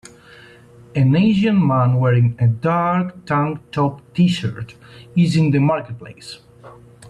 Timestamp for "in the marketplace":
5.35-6.39